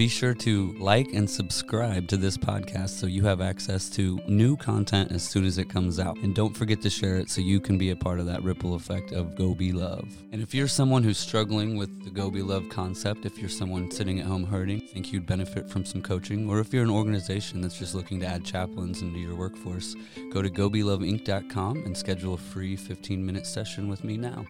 [0.00, 4.56] Be sure to like and subscribe to this podcast so you have access to new
[4.56, 6.16] content as soon as it comes out.
[6.22, 8.76] And don't forget to share it so you can be a part of that ripple
[8.76, 10.08] effect of Go Be Love.
[10.32, 13.90] And if you're someone who's struggling with the Go Be Love concept, if you're someone
[13.90, 17.60] sitting at home hurting, think you'd benefit from some coaching, or if you're an organization
[17.60, 19.94] that's just looking to add chaplains into your workforce,
[20.32, 24.46] go to gobeloveinc.com and schedule a free 15 minute session with me now.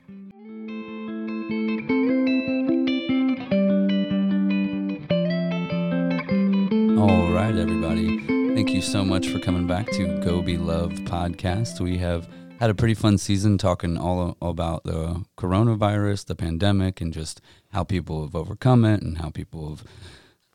[7.41, 8.19] Right, everybody.
[8.55, 11.81] Thank you so much for coming back to Go Be Love podcast.
[11.81, 17.15] We have had a pretty fun season talking all about the coronavirus, the pandemic, and
[17.15, 17.41] just
[17.71, 19.85] how people have overcome it and how people have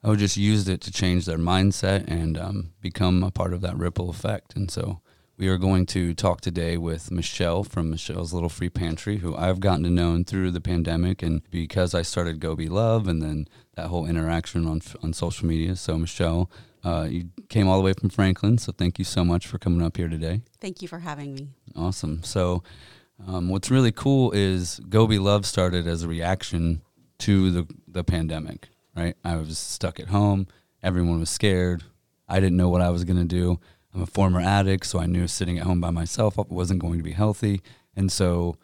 [0.03, 3.75] oh, just used it to change their mindset and um, become a part of that
[3.75, 4.55] ripple effect.
[4.55, 5.01] And so
[5.37, 9.59] we are going to talk today with Michelle from Michelle's Little Free Pantry, who I've
[9.59, 13.47] gotten to know through the pandemic and because I started Go Be Love and then
[13.73, 15.75] that whole interaction on, on social media.
[15.75, 16.49] So, Michelle,
[16.85, 19.83] uh, you came all the way from Franklin, so thank you so much for coming
[19.83, 20.41] up here today.
[20.61, 21.49] Thank you for having me.
[21.75, 22.23] Awesome.
[22.23, 22.61] So,
[23.27, 26.81] um, what's really cool is Go Be Love started as a reaction
[27.19, 29.15] to the, the pandemic, right?
[29.23, 30.47] I was stuck at home,
[30.83, 31.83] everyone was scared.
[32.27, 33.59] I didn't know what I was going to do.
[33.93, 37.03] I'm a former addict, so I knew sitting at home by myself wasn't going to
[37.03, 37.61] be healthy.
[37.95, 38.57] And so,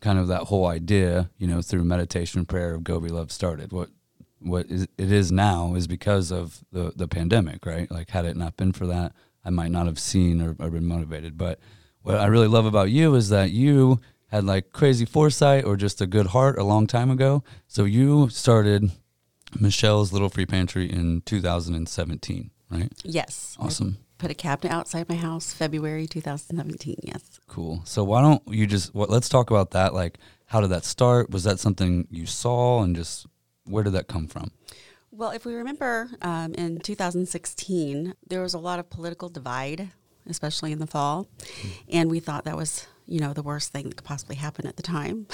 [0.00, 3.32] kind of that whole idea, you know, through meditation and prayer of Go Be Love
[3.32, 3.72] started.
[3.72, 3.88] What
[4.42, 7.90] what is, it is now is because of the the pandemic, right?
[7.90, 9.12] Like, had it not been for that,
[9.44, 11.36] I might not have seen or, or been motivated.
[11.36, 11.58] But
[12.02, 16.00] what I really love about you is that you had like crazy foresight or just
[16.00, 17.44] a good heart a long time ago.
[17.66, 18.90] So you started
[19.60, 22.92] Michelle's Little Free Pantry in 2017, right?
[23.04, 23.56] Yes.
[23.60, 26.94] Awesome put a cabinet outside my house February 2017.
[27.02, 27.40] Yes.
[27.48, 27.82] Cool.
[27.84, 31.30] So why don't you just what let's talk about that like how did that start?
[31.30, 33.26] Was that something you saw and just
[33.64, 34.50] where did that come from?
[35.10, 39.90] Well, if we remember um, in 2016, there was a lot of political divide,
[40.26, 41.68] especially in the fall, mm-hmm.
[41.92, 44.76] and we thought that was, you know, the worst thing that could possibly happen at
[44.76, 45.26] the time.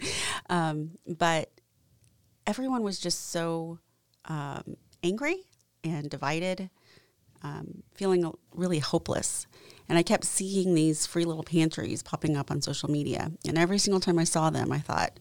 [0.48, 1.50] um, but
[2.46, 3.78] everyone was just so
[4.24, 5.42] um, angry
[5.84, 6.70] and divided
[7.42, 9.46] um, feeling really hopeless.
[9.88, 13.30] And I kept seeing these free little pantries popping up on social media.
[13.46, 15.18] And every single time I saw them, I thought,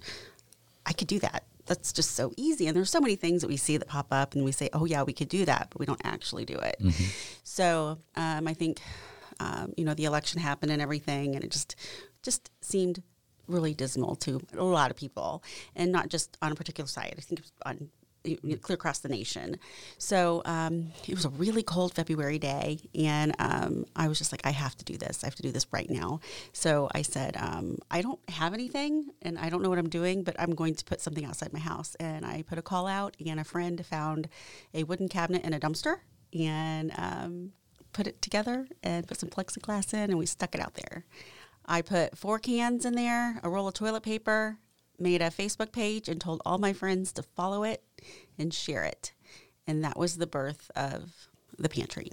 [0.85, 1.43] I could do that.
[1.65, 2.67] That's just so easy.
[2.67, 4.85] And there's so many things that we see that pop up and we say, oh,
[4.85, 6.77] yeah, we could do that, but we don't actually do it.
[6.79, 7.03] Mm-hmm.
[7.43, 8.79] So um, I think,
[9.39, 11.75] um, you know, the election happened and everything, and it just,
[12.21, 13.01] just seemed
[13.47, 15.43] really dismal to a lot of people,
[15.75, 17.15] and not just on a particular side.
[17.17, 17.89] I think it was on
[18.61, 19.57] clear across the nation.
[19.97, 24.41] So um, it was a really cold February day, and um, I was just like,
[24.45, 25.23] I have to do this.
[25.23, 26.19] I have to do this right now.
[26.53, 30.23] So I said, um, I don't have anything, and I don't know what I'm doing,
[30.23, 31.95] but I'm going to put something outside my house.
[31.95, 34.27] And I put a call out, and a friend found
[34.73, 35.97] a wooden cabinet in a dumpster,
[36.37, 37.51] and um,
[37.93, 41.05] put it together and put some plexiglass in, and we stuck it out there.
[41.65, 44.59] I put four cans in there, a roll of toilet paper,
[44.99, 47.83] made a Facebook page and told all my friends to follow it
[48.37, 49.13] and share it.
[49.67, 52.11] And that was the birth of the pantry.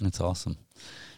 [0.00, 0.56] That's awesome.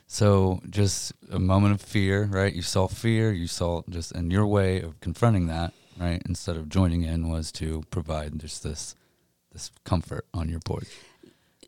[0.09, 2.53] So, just a moment of fear, right?
[2.53, 6.69] You saw fear, you saw just, and your way of confronting that, right, instead of
[6.69, 8.95] joining in, was to provide just this
[9.57, 10.89] this comfort on your porch.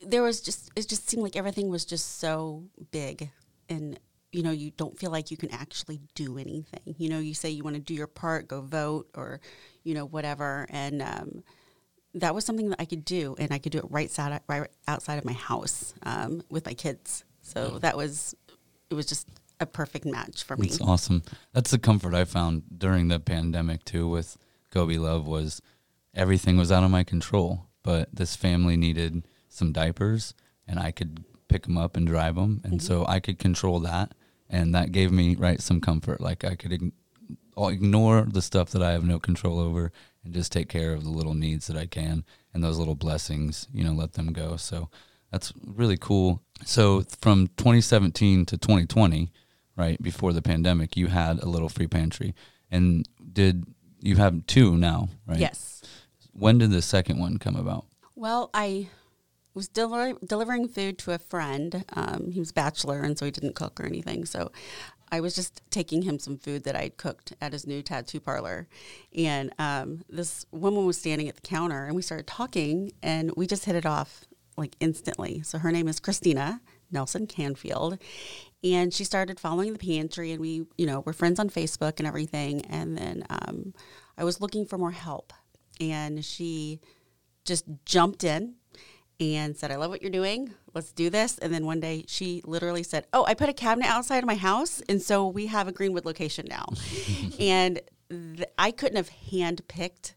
[0.02, 3.30] There was just, it just seemed like everything was just so big
[3.68, 3.98] and
[4.32, 7.48] you know you don't feel like you can actually do anything you know you say
[7.48, 9.40] you want to do your part go vote or
[9.84, 11.42] you know whatever and um,
[12.14, 14.68] that was something that I could do, and I could do it right, side, right
[14.86, 17.24] outside of my house um, with my kids.
[17.42, 18.34] So that was
[18.90, 19.28] it was just
[19.60, 20.68] a perfect match for me.
[20.68, 21.22] That's awesome.
[21.52, 24.08] That's the comfort I found during the pandemic too.
[24.08, 24.36] With
[24.70, 25.62] Go Be Love was
[26.14, 30.34] everything was out of my control, but this family needed some diapers,
[30.66, 32.86] and I could pick them up and drive them, and mm-hmm.
[32.86, 34.14] so I could control that,
[34.48, 36.20] and that gave me right some comfort.
[36.20, 36.92] Like I could
[37.56, 39.92] ignore the stuff that I have no control over
[40.24, 43.68] and just take care of the little needs that I can and those little blessings,
[43.72, 44.56] you know, let them go.
[44.56, 44.88] So
[45.30, 46.42] that's really cool.
[46.64, 49.30] So from 2017 to 2020,
[49.76, 52.34] right before the pandemic, you had a little free pantry,
[52.70, 53.64] and did
[54.00, 55.38] you have two now, right?
[55.38, 55.82] Yes.
[56.32, 57.84] When did the second one come about?
[58.16, 58.88] Well, I
[59.58, 61.84] was deli- delivering food to a friend.
[61.94, 64.24] Um, he was bachelor, and so he didn't cook or anything.
[64.24, 64.52] So
[65.10, 68.68] I was just taking him some food that I'd cooked at his new tattoo parlor.
[69.16, 73.46] And um, this woman was standing at the counter and we started talking and we
[73.46, 74.26] just hit it off
[74.56, 75.42] like instantly.
[75.42, 77.98] So her name is Christina Nelson Canfield.
[78.62, 82.06] And she started following the pantry and we, you know, we're friends on Facebook and
[82.06, 82.64] everything.
[82.66, 83.72] And then um,
[84.16, 85.32] I was looking for more help
[85.80, 86.80] and she
[87.44, 88.56] just jumped in
[89.20, 90.52] and said, I love what you're doing.
[90.74, 91.38] Let's do this.
[91.38, 94.36] And then one day she literally said, Oh, I put a cabinet outside of my
[94.36, 94.80] house.
[94.88, 96.66] And so we have a Greenwood location now.
[97.40, 97.80] and
[98.10, 100.14] th- I couldn't have handpicked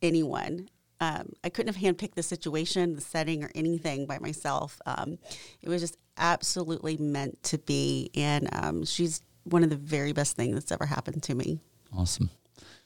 [0.00, 0.68] anyone.
[1.00, 4.80] Um, I couldn't have handpicked the situation, the setting, or anything by myself.
[4.86, 5.18] Um,
[5.60, 8.10] it was just absolutely meant to be.
[8.14, 11.60] And um, she's one of the very best things that's ever happened to me.
[11.96, 12.30] Awesome.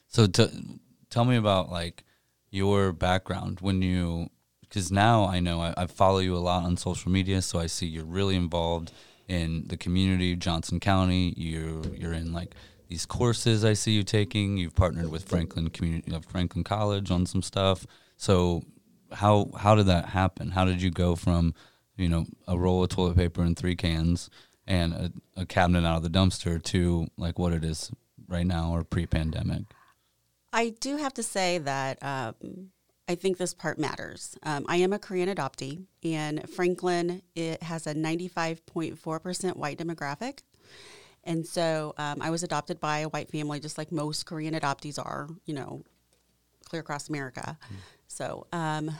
[0.07, 2.03] So t- tell me about like
[2.49, 4.29] your background when you,
[4.77, 7.65] because now I know I, I follow you a lot on social media, so I
[7.65, 8.91] see you're really involved
[9.27, 11.33] in the community, Johnson County.
[11.35, 12.53] You you're in like
[12.87, 14.55] these courses I see you taking.
[14.55, 17.87] You've partnered with Franklin Community, uh, Franklin College on some stuff.
[18.17, 18.65] So
[19.13, 20.51] how how did that happen?
[20.51, 21.55] How did you go from
[21.95, 24.29] you know a roll of toilet paper and three cans
[24.67, 27.89] and a, a cabinet out of the dumpster to like what it is
[28.27, 29.63] right now or pre-pandemic?
[30.53, 32.69] I do have to say that um,
[33.07, 34.37] I think this part matters.
[34.43, 40.39] Um, I am a Korean adoptee, and Franklin it has a 95.4% white demographic.
[41.23, 44.97] And so um, I was adopted by a white family, just like most Korean adoptees
[44.97, 45.83] are, you know,
[46.65, 47.57] clear across America.
[47.61, 47.75] Mm.
[48.07, 48.91] So, um,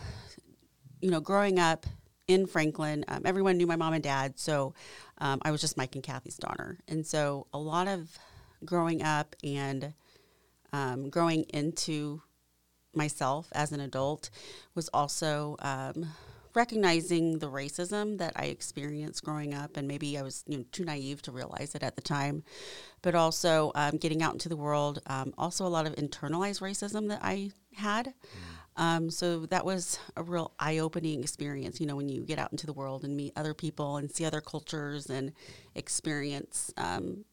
[1.02, 1.86] you know, growing up
[2.28, 4.38] in Franklin, um, everyone knew my mom and dad.
[4.38, 4.74] So
[5.20, 6.78] um, I was just Mike and Kathy's daughter.
[6.88, 8.18] And so a lot of
[8.66, 9.94] growing up and
[10.74, 12.22] um, growing into
[12.98, 14.30] myself as an adult
[14.76, 16.08] was also um,
[16.58, 20.84] recognizing the racism that I experienced growing up, and maybe I was you know, too
[20.84, 22.44] naive to realize it at the time,
[23.04, 27.10] but also um, getting out into the world, um, also a lot of internalized racism
[27.10, 28.08] that I had.
[28.08, 28.14] Mm.
[28.80, 31.80] Um, so that was a real eye-opening experience.
[31.80, 34.26] You know, when you get out into the world and meet other people and see
[34.26, 35.34] other cultures and
[35.76, 37.26] experience um,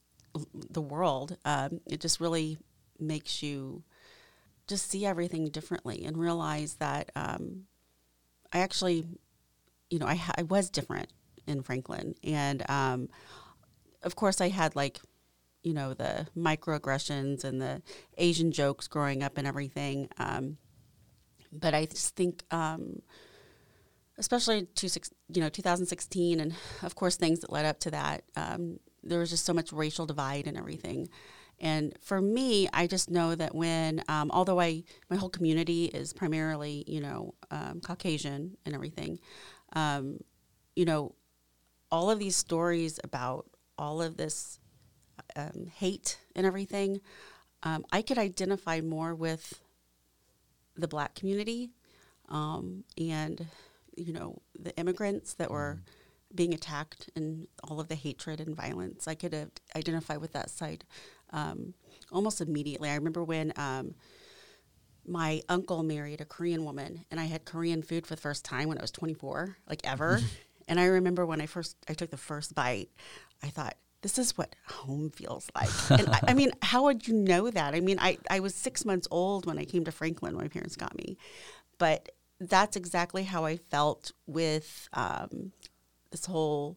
[0.70, 2.58] the world, um, it just really
[2.98, 3.82] makes you
[4.66, 7.64] just see everything differently and realize that um,
[8.52, 9.06] I actually,
[9.90, 11.12] you know, I, I was different
[11.46, 12.14] in Franklin.
[12.24, 13.08] And um,
[14.02, 15.00] of course, I had like,
[15.62, 17.82] you know, the microaggressions and the
[18.18, 20.08] Asian jokes growing up and everything.
[20.18, 20.58] Um,
[21.52, 23.00] but I just think, um,
[24.18, 25.00] especially to,
[25.32, 29.30] you know, 2016, and of course, things that led up to that, um, there was
[29.30, 31.08] just so much racial divide and everything.
[31.60, 36.12] And for me, I just know that when, um, although I, my whole community is
[36.12, 39.18] primarily, you know, um, Caucasian and everything,
[39.74, 40.18] um,
[40.76, 41.14] you know,
[41.90, 43.46] all of these stories about
[43.78, 44.58] all of this
[45.36, 47.00] um, hate and everything,
[47.62, 49.60] um, I could identify more with
[50.76, 51.70] the black community
[52.28, 53.46] um, and,
[53.96, 56.36] you know, the immigrants that were mm.
[56.36, 59.06] being attacked and all of the hatred and violence.
[59.06, 60.84] I could identify with that side
[61.34, 61.74] um,
[62.10, 62.88] almost immediately.
[62.88, 63.94] I remember when um,
[65.06, 68.68] my uncle married a Korean woman, and I had Korean food for the first time
[68.68, 70.20] when I was 24, like ever.
[70.68, 72.88] and I remember when I first I took the first bite,
[73.42, 75.70] I thought, this is what home feels like.
[75.90, 77.74] and I, I, mean, how would you know that?
[77.74, 80.48] I mean, I, I was six months old when I came to Franklin when my
[80.48, 81.16] parents got me.
[81.78, 85.52] But that's exactly how I felt with um,
[86.10, 86.76] this whole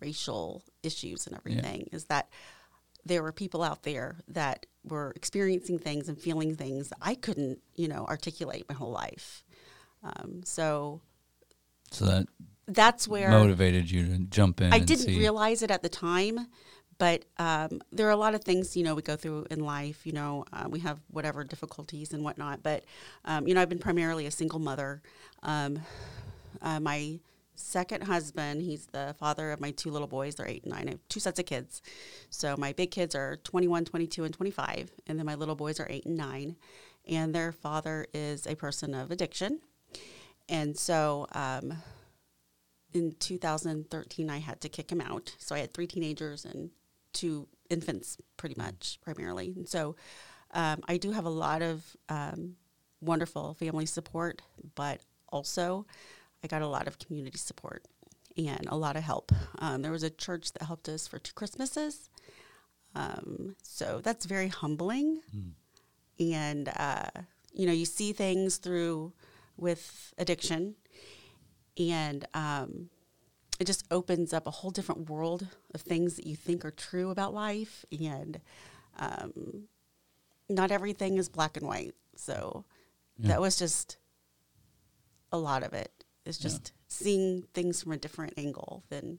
[0.00, 1.96] racial issues and everything yeah.
[1.96, 2.28] is that
[3.04, 7.88] there were people out there that were experiencing things and feeling things I couldn't, you
[7.88, 9.44] know, articulate my whole life.
[10.02, 11.00] Um, so,
[11.90, 12.26] so that
[12.66, 14.72] that's where motivated you to jump in.
[14.72, 15.18] I didn't see.
[15.18, 16.46] realize it at the time,
[16.98, 20.06] but um, there are a lot of things you know we go through in life.
[20.06, 22.62] You know, uh, we have whatever difficulties and whatnot.
[22.62, 22.84] But
[23.24, 25.02] um, you know, I've been primarily a single mother.
[25.42, 25.80] Um,
[26.60, 27.18] uh, my
[27.62, 30.34] second husband, he's the father of my two little boys.
[30.34, 30.88] They're eight and nine.
[30.88, 31.82] I have two sets of kids.
[32.30, 34.90] So my big kids are 21, 22, and 25.
[35.06, 36.56] And then my little boys are eight and nine.
[37.06, 39.60] And their father is a person of addiction.
[40.48, 41.74] And so um,
[42.92, 45.34] in 2013, I had to kick him out.
[45.38, 46.70] So I had three teenagers and
[47.12, 49.52] two infants, pretty much, primarily.
[49.56, 49.96] And so
[50.52, 52.56] um, I do have a lot of um,
[53.00, 54.42] wonderful family support,
[54.74, 55.86] but also
[56.42, 57.84] I got a lot of community support
[58.36, 59.32] and a lot of help.
[59.58, 62.08] Um, there was a church that helped us for two Christmases.
[62.94, 65.20] Um, so that's very humbling.
[65.34, 65.52] Mm.
[66.32, 67.10] And, uh,
[67.52, 69.12] you know, you see things through
[69.56, 70.74] with addiction,
[71.78, 72.90] and um,
[73.58, 77.10] it just opens up a whole different world of things that you think are true
[77.10, 77.84] about life.
[77.90, 78.40] And
[78.98, 79.64] um,
[80.48, 81.94] not everything is black and white.
[82.16, 82.64] So
[83.18, 83.28] yeah.
[83.28, 83.96] that was just
[85.30, 86.01] a lot of it.
[86.24, 86.80] It's just yeah.
[86.88, 89.18] seeing things from a different angle than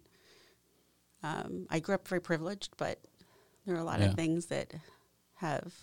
[1.21, 2.99] um, I grew up very privileged, but
[3.65, 4.07] there are a lot yeah.
[4.07, 4.73] of things that
[5.35, 5.73] have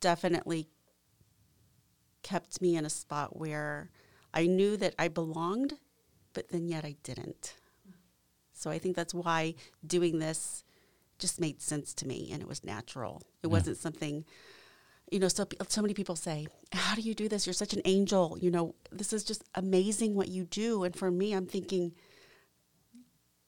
[0.00, 0.68] definitely
[2.22, 3.90] kept me in a spot where
[4.34, 5.74] I knew that I belonged,
[6.32, 7.54] but then yet I didn't.
[8.52, 9.54] So I think that's why
[9.86, 10.64] doing this
[11.18, 13.22] just made sense to me and it was natural.
[13.42, 13.52] It Yeah.
[13.52, 14.24] wasn't something,
[15.10, 17.46] you know, so, so many people say, How do you do this?
[17.46, 18.36] You're such an angel.
[18.40, 20.84] You know, this is just amazing what you do.
[20.84, 21.92] And for me, I'm thinking,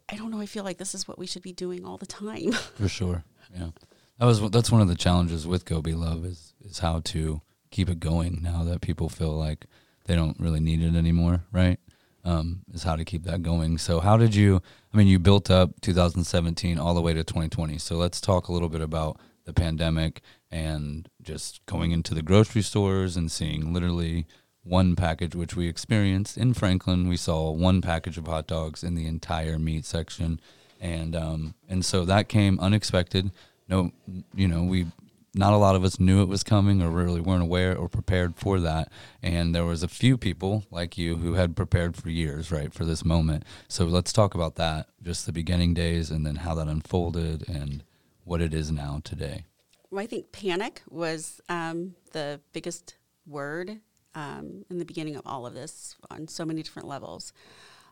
[0.08, 0.40] I don't know.
[0.40, 2.52] I feel like this is what we should be doing all the time.
[2.76, 3.24] For sure.
[3.54, 3.70] Yeah.
[4.18, 7.40] That was that's one of the challenges with Go Be Love is is how to
[7.70, 9.66] keep it going now that people feel like
[10.06, 11.78] they don't really need it anymore, right?
[12.24, 13.78] Um, is how to keep that going.
[13.78, 14.60] So how did you
[14.92, 17.78] I mean you built up 2017 all the way to 2020.
[17.78, 22.60] So let's talk a little bit about the pandemic and just going into the grocery
[22.60, 24.26] stores and seeing literally
[24.62, 27.08] one package which we experienced in Franklin.
[27.08, 30.38] We saw one package of hot dogs in the entire meat section
[30.80, 33.30] and um, and so that came unexpected.
[33.68, 33.90] No,
[34.34, 34.86] you know, we
[35.34, 38.36] not a lot of us knew it was coming or really weren't aware or prepared
[38.36, 38.92] for that.
[39.22, 42.84] And there was a few people like you who had prepared for years, right, for
[42.84, 43.44] this moment.
[43.66, 47.84] So let's talk about that, just the beginning days, and then how that unfolded and
[48.28, 49.44] what it is now today.
[49.90, 53.80] Well, I think panic was um, the biggest word
[54.14, 57.32] um, in the beginning of all of this on so many different levels.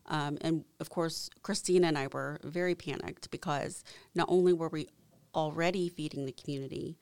[0.06, 3.82] Um, and of course, Christina and I were very panicked because
[4.14, 4.88] not only were we
[5.34, 6.98] already feeding the community,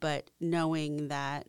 [0.00, 1.46] but knowing that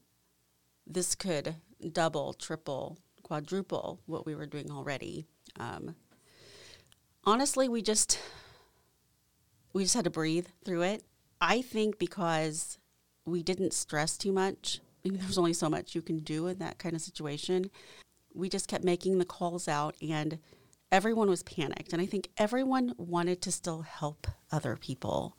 [0.86, 1.56] this could
[1.92, 5.26] double, triple, quadruple what we were doing already.
[5.60, 5.96] Um,
[7.24, 8.20] honestly, we just
[9.78, 11.04] we just had to breathe through it.
[11.40, 12.80] I think because
[13.26, 14.82] we didn't stress too much.
[15.04, 17.70] There's only so much you can do in that kind of situation.
[18.34, 20.40] We just kept making the calls out, and
[20.92, 21.94] everyone was panicked.
[21.94, 25.38] And I think everyone wanted to still help other people,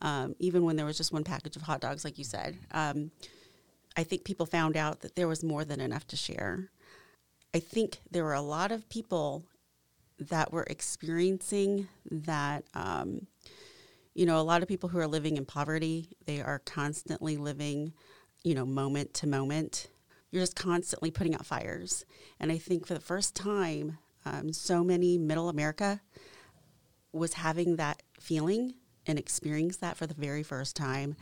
[0.00, 2.56] um, even when there was just one package of hot dogs, like you said.
[2.70, 3.10] Um,
[3.98, 6.70] I think people found out that there was more than enough to share.
[7.52, 9.44] I think there were a lot of people
[10.18, 12.64] that were experiencing that.
[12.72, 13.26] Um,
[14.14, 17.92] you know, a lot of people who are living in poverty, they are constantly living,
[18.42, 19.88] you know, moment to moment.
[20.30, 22.04] You're just constantly putting out fires.
[22.40, 26.00] And I think for the first time, um, so many middle America
[27.12, 28.74] was having that feeling
[29.06, 31.16] and experienced that for the very first time.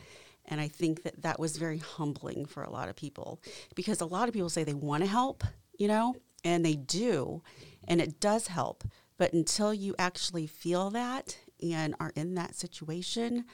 [0.46, 3.40] And I think that that was very humbling for a lot of people
[3.74, 5.44] because a lot of people say they want to help,
[5.78, 7.42] you know, and they do,
[7.86, 8.84] and it does help.
[9.18, 13.44] But until you actually feel that and are in that situation,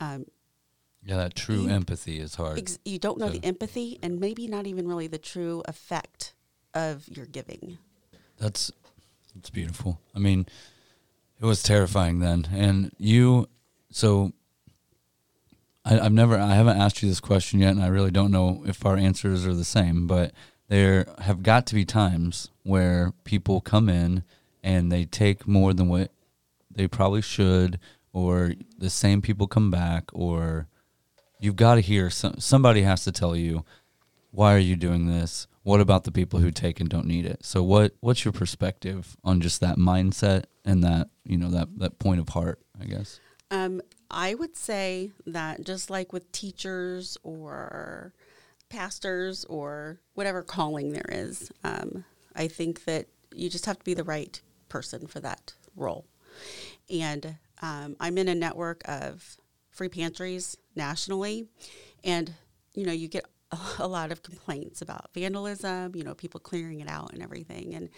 [0.00, 0.26] um,
[1.04, 2.58] Yeah, that true You- empathy is hard.
[2.58, 6.34] ex- you don't know So- the empathy and maybe not even really the true effect
[6.74, 7.78] of your giving.
[8.38, 8.70] That's
[9.34, 9.98] that's beautiful.
[10.14, 10.46] I mean,
[11.40, 12.46] it was terrifying then.
[12.52, 13.48] And you,
[13.90, 14.32] so
[15.84, 18.62] I, I've never, I haven't asked you this question yet, and I really don't know
[18.66, 20.06] if our answers are the same.
[20.06, 20.32] But
[20.68, 24.24] there have got to be times where people come in
[24.62, 26.10] and they take more than what
[26.76, 27.80] they probably should,
[28.12, 30.68] or the same people come back, or
[31.40, 33.64] you've got to hear some, somebody has to tell you
[34.30, 35.46] why are you doing this?
[35.62, 37.44] What about the people who take and don't need it?
[37.44, 41.98] So what what's your perspective on just that mindset and that you know that that
[41.98, 43.18] point of heart i guess?
[43.50, 43.80] Um,
[44.10, 48.12] I would say that just like with teachers or
[48.68, 52.04] pastors or whatever calling there is, um,
[52.34, 56.04] I think that you just have to be the right person for that role.
[56.90, 59.36] And um, I'm in a network of
[59.70, 61.46] free pantries nationally,
[62.04, 62.32] and
[62.74, 63.26] you know you get
[63.78, 67.74] a lot of complaints about vandalism, you know, people clearing it out and everything.
[67.74, 67.88] And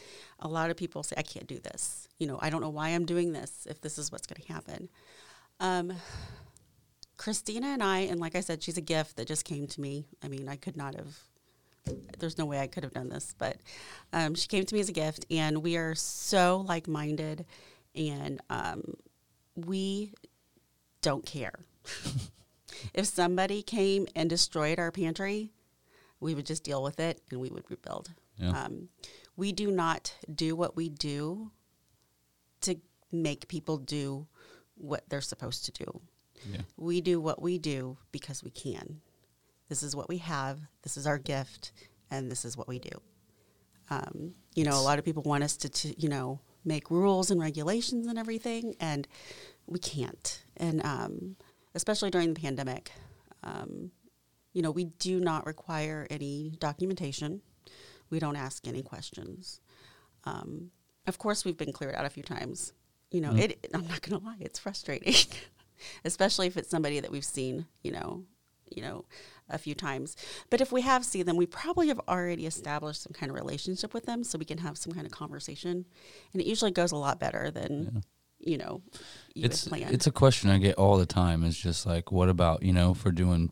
[0.41, 2.09] a lot of people say, I can't do this.
[2.19, 4.53] You know, I don't know why I'm doing this if this is what's going to
[4.53, 4.89] happen.
[5.61, 5.93] Um,
[7.17, 10.07] Christina and I, and like I said, she's a gift that just came to me.
[10.23, 11.19] I mean, I could not have,
[12.19, 13.57] there's no way I could have done this, but
[14.13, 17.45] um, she came to me as a gift, and we are so like minded,
[17.99, 18.83] and um,
[19.57, 20.13] we
[21.03, 21.61] don't care.
[22.95, 25.53] if somebody came and destroyed our pantry,
[26.21, 28.11] we would just deal with it and we would rebuild.
[28.37, 28.51] Yeah.
[28.51, 28.89] Um,
[29.37, 31.51] we do not do what we do
[32.63, 32.77] to
[33.13, 34.27] make people do
[34.77, 36.01] what they're supposed to do.
[36.51, 39.01] yeah We do what we do because we can.
[39.69, 40.59] This is what we have.
[40.83, 41.73] This is our gift,
[42.11, 43.03] and this is what we do.
[43.91, 47.31] Um, you know, a lot of people want us to, to, you know, make rules
[47.31, 49.09] and regulations and everything, and
[49.67, 50.45] we can't.
[50.57, 51.37] And um,
[51.75, 52.93] especially during the pandemic,
[53.43, 53.91] um,
[54.53, 57.41] you know, we do not require any documentation.
[58.11, 59.61] We don't ask any questions.
[60.25, 60.71] Um,
[61.07, 62.73] of course, we've been cleared out a few times.
[63.11, 63.41] You know, Mhm.
[63.41, 63.67] it.
[63.75, 65.15] I'm not going to lie; it's frustrating,
[66.05, 68.25] especially if it's somebody that we've seen, you know,
[68.75, 69.05] you know,
[69.49, 70.17] a few times.
[70.51, 73.95] But if we have seen them, we probably have already established some kind of relationship
[73.95, 75.85] with them so we can have some kind of conversation.
[76.33, 77.91] And it usually goes a lot better than,
[78.41, 78.51] yeah.
[78.53, 78.83] you know,
[79.35, 82.63] you it's, It's a question I get all the time is just like, what about,
[82.63, 83.51] you know, for doing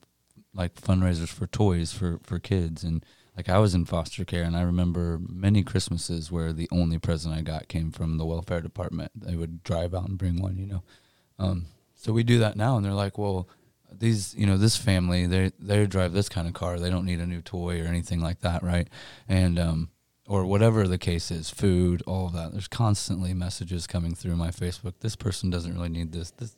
[0.54, 3.04] like fundraisers for toys for, for kids and
[3.36, 7.34] like I was in foster care and I remember many Christmases where the only present
[7.34, 9.12] I got came from the welfare department.
[9.14, 10.82] They would drive out and bring one, you know.
[11.38, 13.46] Um, so we do that now and they're like, well,
[13.92, 16.78] these you know this family they they drive this kind of car.
[16.78, 18.88] They don't need a new toy or anything like that right?
[19.28, 19.90] And um
[20.28, 22.52] or whatever the case is food all of that.
[22.52, 24.94] There's constantly messages coming through my facebook.
[25.00, 26.56] This person doesn't really need this this.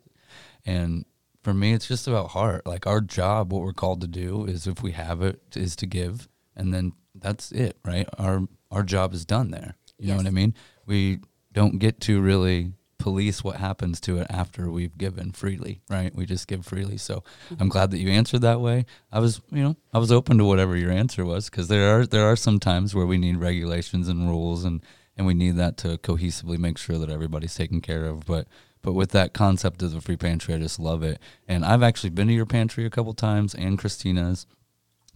[0.64, 1.04] And
[1.42, 2.66] for me it's just about heart.
[2.66, 5.86] Like our job what we're called to do is if we have it is to
[5.86, 6.28] give.
[6.56, 8.08] And then that's it right?
[8.18, 9.76] Our our job is done there.
[9.98, 10.10] You yes.
[10.10, 10.54] know what i mean?
[10.86, 11.20] We
[11.52, 16.14] don't get to really police what happens to it after we've given freely, right?
[16.14, 16.98] We just give freely.
[16.98, 17.54] So mm-hmm.
[17.60, 18.86] I'm glad that you answered that way.
[19.12, 22.06] I was, you know, I was open to whatever your answer was because there are
[22.06, 24.82] there are some times where we need regulations and rules and
[25.16, 28.26] and we need that to cohesively make sure that everybody's taken care of.
[28.26, 28.46] But
[28.82, 31.20] but with that concept of the free pantry, I just love it.
[31.46, 34.46] And I've actually been to your pantry a couple times and Christina's.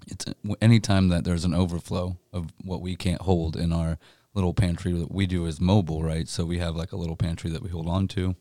[0.09, 0.25] It's
[0.61, 3.99] anytime that there's an overflow of what we can't hold in our
[4.35, 6.29] little pantry that we do is mobile, right?
[6.29, 8.35] So we have like a little pantry that we hold on to.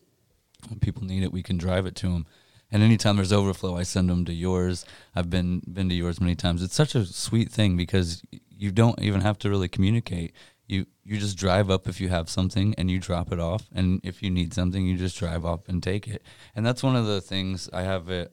[0.70, 2.26] When people need it, we can drive it to them.
[2.72, 4.86] And anytime there's overflow, I send them to yours.
[5.14, 6.64] I've been been to yours many times.
[6.64, 10.34] It's such a sweet thing because you don't even have to really communicate.
[10.68, 13.68] You you just drive up if you have something and you drop it off.
[13.74, 16.24] And if you need something, you just drive up and take it.
[16.56, 18.32] And that's one of the things I have it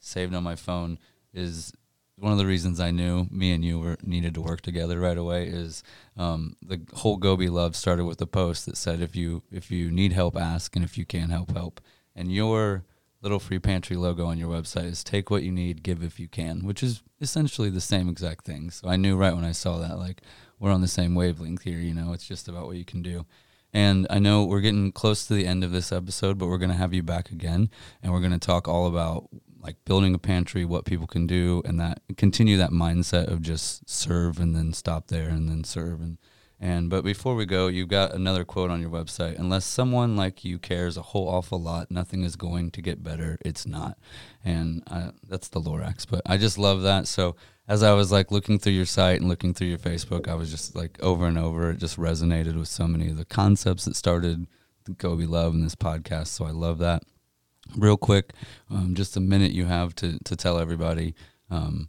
[0.00, 0.98] saved on my phone
[1.32, 1.72] is
[2.18, 5.16] one of the reasons I knew me and you were needed to work together right
[5.16, 5.82] away is
[6.16, 9.70] um, the whole Go Be Love started with a post that said if you if
[9.70, 11.80] you need help, ask, and if you can't help, help.
[12.16, 12.84] And your
[13.22, 16.28] little free pantry logo on your website is take what you need, give if you
[16.28, 18.70] can, which is essentially the same exact thing.
[18.70, 20.22] So I knew right when I saw that, like
[20.58, 21.78] we're on the same wavelength here.
[21.78, 23.26] You know, it's just about what you can do.
[23.72, 26.70] And I know we're getting close to the end of this episode, but we're going
[26.70, 27.70] to have you back again,
[28.02, 29.28] and we're going to talk all about
[29.60, 33.88] like building a pantry, what people can do, and that continue that mindset of just
[33.88, 36.18] serve and then stop there and then serve and
[36.60, 39.38] and but before we go, you've got another quote on your website.
[39.38, 43.38] Unless someone like you cares a whole awful lot, nothing is going to get better.
[43.44, 43.98] It's not,
[44.44, 46.06] and uh, that's the Lorax.
[46.08, 47.06] But I just love that.
[47.06, 47.36] So
[47.68, 50.50] as I was like looking through your site and looking through your Facebook, I was
[50.50, 51.70] just like over and over.
[51.70, 54.46] It just resonated with so many of the concepts that started
[54.96, 56.28] Go Be Love in this podcast.
[56.28, 57.02] So I love that
[57.76, 58.32] real quick,
[58.70, 61.14] um, just a minute you have to, to tell everybody
[61.50, 61.88] um,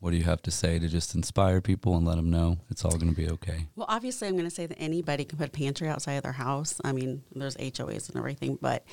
[0.00, 2.84] what do you have to say to just inspire people and let them know it's
[2.84, 3.66] all going to be okay?
[3.76, 6.32] Well, obviously, I'm going to say that anybody can put a pantry outside of their
[6.32, 6.80] house.
[6.82, 8.84] I mean, there's HOAs and everything, but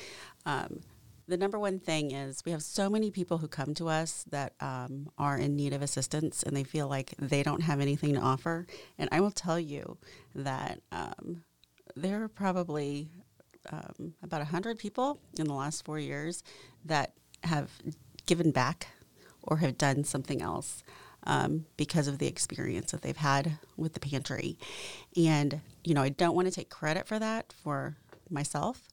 [0.44, 0.80] um,
[1.26, 4.52] the number one thing is we have so many people who come to us that
[4.60, 8.20] um, are in need of assistance and they feel like they don't have anything to
[8.20, 8.66] offer.
[8.98, 9.96] And I will tell you
[10.34, 11.42] that um,
[11.96, 13.08] there are probably
[13.70, 16.42] um, about 100 people in the last four years
[16.84, 17.12] that
[17.44, 17.70] have
[18.26, 18.88] given back
[19.48, 20.82] or have done something else
[21.24, 24.58] um, because of the experience that they've had with the pantry.
[25.16, 27.96] And, you know, I don't want to take credit for that for
[28.30, 28.88] myself,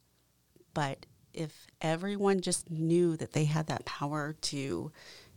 [0.74, 4.92] but if everyone just knew that they had that power to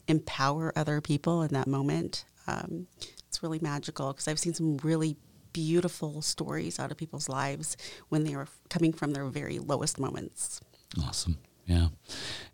[0.06, 2.86] empower other people in that moment, um,
[3.26, 5.16] it's really magical because I've seen some really
[5.52, 7.76] beautiful stories out of people's lives
[8.08, 10.60] when they were coming from their very lowest moments.
[11.02, 11.38] Awesome.
[11.66, 11.88] Yeah.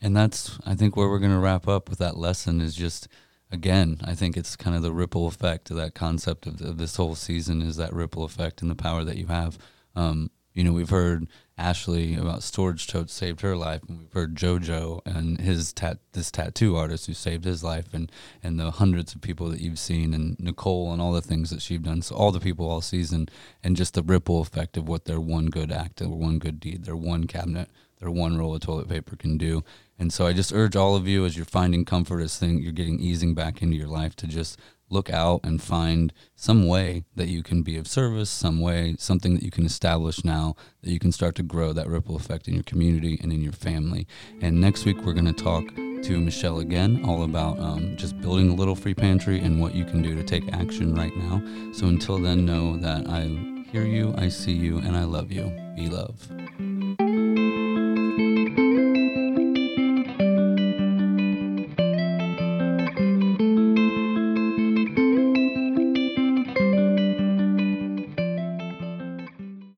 [0.05, 3.09] And that's, I think, where we're going to wrap up with that lesson is just,
[3.51, 6.97] again, I think it's kind of the ripple effect of that concept of, of this
[6.97, 9.57] whole season is that ripple effect and the power that you have.
[9.97, 14.37] Um, you know, we've heard Ashley about storage totes saved her life, and we've heard
[14.37, 18.13] JoJo and his tat this tattoo artist who saved his life, and
[18.43, 21.63] and the hundreds of people that you've seen, and Nicole and all the things that
[21.63, 22.03] she's done.
[22.03, 23.29] So all the people all season,
[23.65, 26.85] and just the ripple effect of what their one good act, or one good deed,
[26.85, 29.65] their one cabinet, their one roll of toilet paper can do.
[29.99, 32.73] And so I just urge all of you, as you're finding comfort, as thing you're
[32.73, 34.59] getting easing back into your life, to just
[34.91, 39.35] look out and find some way that you can be of service, some way, something
[39.35, 42.55] that you can establish now that you can start to grow that ripple effect in
[42.55, 44.07] your community and in your family.
[44.41, 48.51] And next week, we're going to talk to Michelle again, all about um, just building
[48.51, 51.43] a little free pantry and what you can do to take action right now.
[51.73, 53.23] So until then, know that I
[53.71, 55.45] hear you, I see you, and I love you.
[55.75, 56.29] Be love.